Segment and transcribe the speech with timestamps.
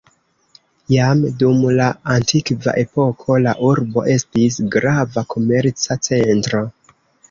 [0.93, 6.69] Jam dum la antikva epoko la urbo estis grava komerca centro.